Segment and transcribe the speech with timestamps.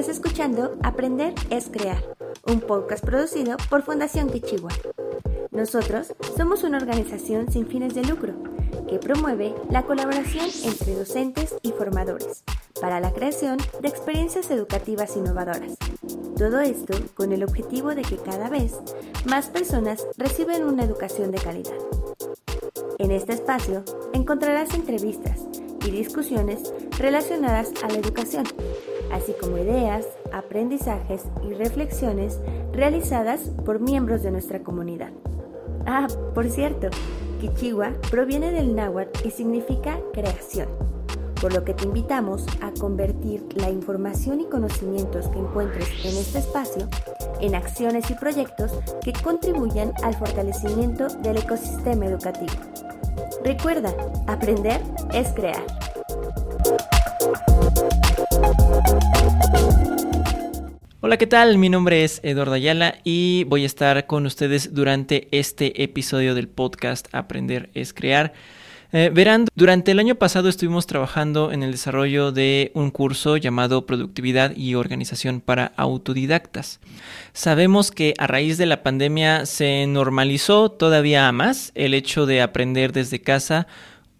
[0.00, 2.02] Estás escuchando Aprender es Crear,
[2.46, 4.70] un podcast producido por Fundación Quechua.
[5.50, 8.32] Nosotros somos una organización sin fines de lucro
[8.88, 12.44] que promueve la colaboración entre docentes y formadores
[12.80, 15.76] para la creación de experiencias educativas innovadoras.
[16.34, 18.78] Todo esto con el objetivo de que cada vez
[19.26, 21.76] más personas reciban una educación de calidad.
[22.96, 25.40] En este espacio encontrarás entrevistas
[25.84, 28.44] y discusiones relacionadas a la educación,
[29.10, 32.38] así como ideas, aprendizajes y reflexiones
[32.72, 35.10] realizadas por miembros de nuestra comunidad.
[35.86, 36.88] Ah, por cierto,
[37.40, 40.68] Kichiwa proviene del náhuatl y significa creación,
[41.40, 46.38] por lo que te invitamos a convertir la información y conocimientos que encuentres en este
[46.38, 46.88] espacio
[47.40, 52.52] en acciones y proyectos que contribuyan al fortalecimiento del ecosistema educativo.
[53.42, 53.94] Recuerda,
[54.26, 54.80] aprender
[55.12, 55.64] es crear.
[61.02, 61.58] Hola, ¿qué tal?
[61.58, 66.46] Mi nombre es Eduardo Ayala y voy a estar con ustedes durante este episodio del
[66.46, 68.32] podcast Aprender es Crear.
[68.92, 73.86] Eh, verán, durante el año pasado estuvimos trabajando en el desarrollo de un curso llamado
[73.86, 76.80] Productividad y Organización para Autodidactas.
[77.32, 82.92] Sabemos que a raíz de la pandemia se normalizó todavía más el hecho de aprender
[82.92, 83.68] desde casa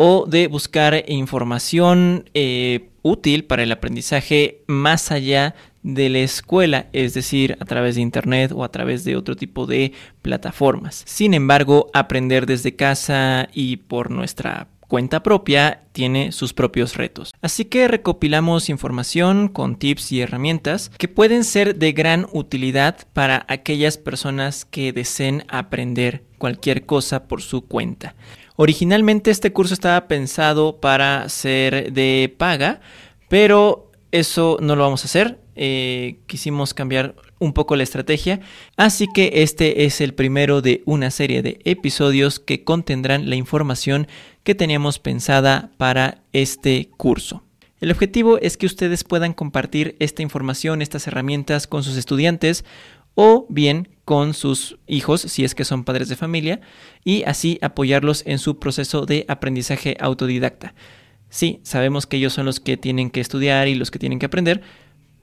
[0.00, 7.14] o de buscar información eh, útil para el aprendizaje más allá de la escuela, es
[7.14, 11.02] decir, a través de Internet o a través de otro tipo de plataformas.
[11.04, 17.34] Sin embargo, aprender desde casa y por nuestra cuenta propia tiene sus propios retos.
[17.42, 23.44] Así que recopilamos información con tips y herramientas que pueden ser de gran utilidad para
[23.48, 28.14] aquellas personas que deseen aprender cualquier cosa por su cuenta.
[28.60, 32.80] Originalmente este curso estaba pensado para ser de paga,
[33.28, 35.38] pero eso no lo vamos a hacer.
[35.54, 38.40] Eh, quisimos cambiar un poco la estrategia,
[38.76, 44.08] así que este es el primero de una serie de episodios que contendrán la información
[44.42, 47.44] que teníamos pensada para este curso.
[47.80, 52.64] El objetivo es que ustedes puedan compartir esta información, estas herramientas con sus estudiantes
[53.20, 56.60] o bien con sus hijos si es que son padres de familia
[57.04, 60.72] y así apoyarlos en su proceso de aprendizaje autodidacta.
[61.28, 64.26] Sí, sabemos que ellos son los que tienen que estudiar y los que tienen que
[64.26, 64.62] aprender,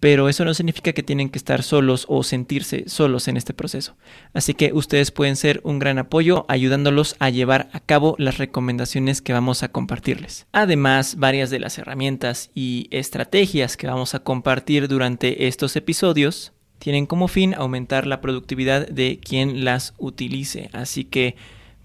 [0.00, 3.96] pero eso no significa que tienen que estar solos o sentirse solos en este proceso.
[4.34, 9.22] Así que ustedes pueden ser un gran apoyo ayudándolos a llevar a cabo las recomendaciones
[9.22, 10.48] que vamos a compartirles.
[10.50, 17.06] Además, varias de las herramientas y estrategias que vamos a compartir durante estos episodios tienen
[17.06, 20.70] como fin aumentar la productividad de quien las utilice.
[20.72, 21.36] Así que,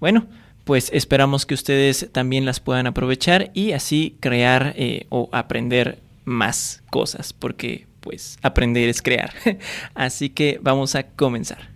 [0.00, 0.26] bueno,
[0.64, 6.82] pues esperamos que ustedes también las puedan aprovechar y así crear eh, o aprender más
[6.90, 9.32] cosas, porque pues aprender es crear.
[9.94, 11.70] Así que vamos a comenzar.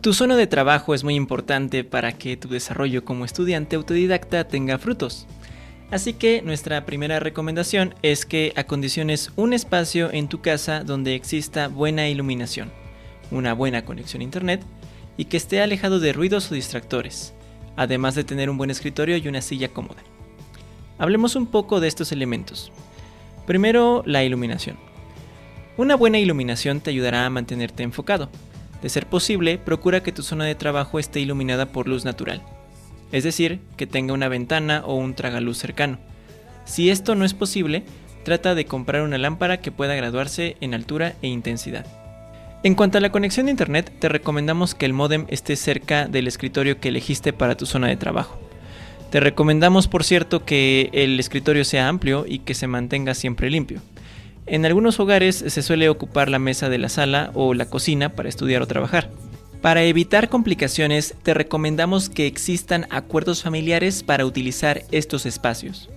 [0.00, 4.78] Tu zona de trabajo es muy importante para que tu desarrollo como estudiante autodidacta tenga
[4.78, 5.26] frutos.
[5.90, 11.68] Así que nuestra primera recomendación es que acondiciones un espacio en tu casa donde exista
[11.68, 12.72] buena iluminación,
[13.30, 14.62] una buena conexión a internet
[15.16, 17.34] y que esté alejado de ruidos o distractores,
[17.76, 20.02] además de tener un buen escritorio y una silla cómoda.
[20.98, 22.72] Hablemos un poco de estos elementos.
[23.46, 24.76] Primero, la iluminación.
[25.76, 28.30] Una buena iluminación te ayudará a mantenerte enfocado.
[28.80, 32.42] De ser posible, procura que tu zona de trabajo esté iluminada por luz natural,
[33.12, 35.98] es decir, que tenga una ventana o un tragaluz cercano.
[36.64, 37.84] Si esto no es posible,
[38.24, 41.86] trata de comprar una lámpara que pueda graduarse en altura e intensidad.
[42.62, 46.26] En cuanto a la conexión de internet, te recomendamos que el modem esté cerca del
[46.26, 48.38] escritorio que elegiste para tu zona de trabajo.
[49.10, 53.80] Te recomendamos, por cierto, que el escritorio sea amplio y que se mantenga siempre limpio.
[54.46, 58.28] En algunos hogares se suele ocupar la mesa de la sala o la cocina para
[58.28, 59.10] estudiar o trabajar.
[59.64, 65.88] Para evitar complicaciones, te recomendamos que existan acuerdos familiares para utilizar estos espacios.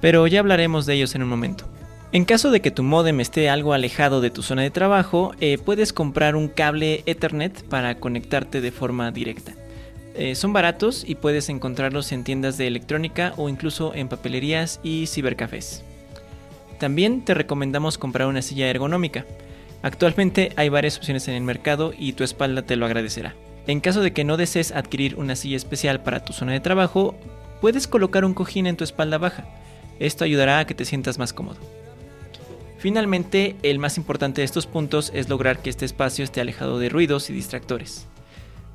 [0.00, 1.64] Pero ya hablaremos de ellos en un momento.
[2.10, 5.58] En caso de que tu modem esté algo alejado de tu zona de trabajo, eh,
[5.64, 9.52] puedes comprar un cable Ethernet para conectarte de forma directa.
[10.16, 15.06] Eh, son baratos y puedes encontrarlos en tiendas de electrónica o incluso en papelerías y
[15.06, 15.84] cibercafés.
[16.80, 19.24] También te recomendamos comprar una silla ergonómica.
[19.82, 23.34] Actualmente hay varias opciones en el mercado y tu espalda te lo agradecerá.
[23.66, 27.14] En caso de que no desees adquirir una silla especial para tu zona de trabajo,
[27.60, 29.44] puedes colocar un cojín en tu espalda baja.
[30.00, 31.58] Esto ayudará a que te sientas más cómodo.
[32.78, 36.88] Finalmente, el más importante de estos puntos es lograr que este espacio esté alejado de
[36.88, 38.06] ruidos y distractores.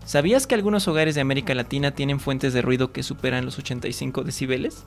[0.05, 4.23] ¿Sabías que algunos hogares de América Latina tienen fuentes de ruido que superan los 85
[4.23, 4.83] decibeles?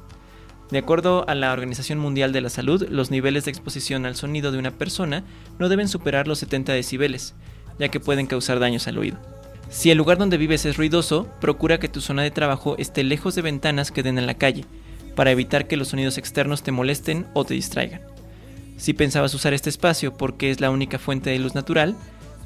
[0.70, 4.50] De acuerdo a la Organización Mundial de la Salud, los niveles de exposición al sonido
[4.50, 5.22] de una persona
[5.60, 7.34] no deben superar los 70 decibeles,
[7.78, 9.18] ya que pueden causar daños al oído.
[9.70, 13.36] Si el lugar donde vives es ruidoso, procura que tu zona de trabajo esté lejos
[13.36, 14.64] de ventanas que den en la calle,
[15.14, 18.00] para evitar que los sonidos externos te molesten o te distraigan.
[18.76, 21.96] Si pensabas usar este espacio porque es la única fuente de luz natural,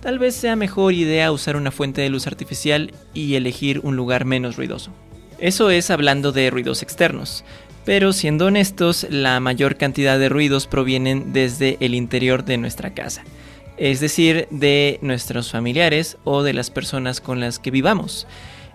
[0.01, 4.27] tal vez sea mejor idea usar una fuente de luz artificial y elegir un lugar
[4.27, 4.93] menos ruidoso.
[5.39, 7.45] Eso es hablando de ruidos externos,
[7.85, 13.25] pero siendo honestos, la mayor cantidad de ruidos provienen desde el interior de nuestra casa
[13.81, 18.27] es decir, de nuestros familiares o de las personas con las que vivamos.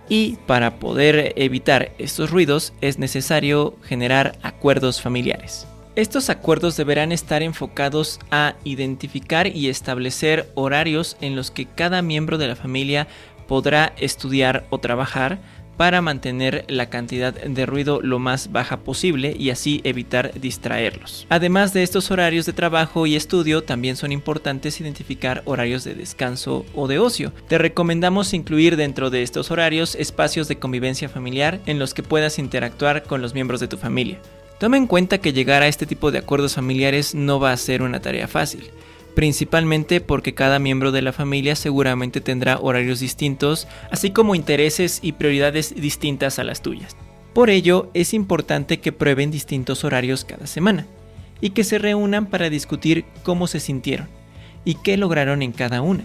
[0.10, 5.68] Y para poder evitar estos ruidos es necesario generar acuerdos familiares.
[5.96, 12.40] Estos acuerdos deberán estar enfocados a identificar y establecer horarios en los que cada miembro
[12.40, 13.08] de la familia
[13.48, 15.38] podrá estudiar o trabajar,
[15.78, 21.26] para mantener la cantidad de ruido lo más baja posible y así evitar distraerlos.
[21.30, 26.66] Además de estos horarios de trabajo y estudio, también son importantes identificar horarios de descanso
[26.74, 27.34] o de ocio.
[27.48, 32.40] Te recomendamos incluir dentro de estos horarios espacios de convivencia familiar en los que puedas
[32.40, 34.20] interactuar con los miembros de tu familia.
[34.60, 37.82] Toma en cuenta que llegar a este tipo de acuerdos familiares no va a ser
[37.82, 38.70] una tarea fácil
[39.16, 45.14] principalmente porque cada miembro de la familia seguramente tendrá horarios distintos, así como intereses y
[45.14, 46.96] prioridades distintas a las tuyas.
[47.34, 50.86] Por ello, es importante que prueben distintos horarios cada semana
[51.42, 54.08] y que se reúnan para discutir cómo se sintieron
[54.64, 56.04] y qué lograron en cada una.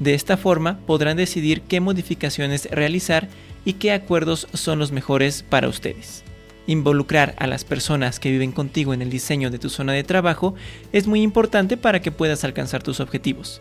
[0.00, 3.28] De esta forma podrán decidir qué modificaciones realizar
[3.64, 6.24] y qué acuerdos son los mejores para ustedes.
[6.66, 10.54] Involucrar a las personas que viven contigo en el diseño de tu zona de trabajo
[10.92, 13.60] es muy importante para que puedas alcanzar tus objetivos,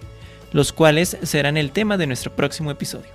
[0.54, 3.12] los cuales serán el tema de nuestro próximo episodio.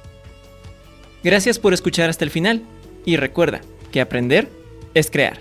[1.25, 2.63] Gracias por escuchar hasta el final
[3.05, 4.49] y recuerda que aprender
[4.95, 5.39] es crear.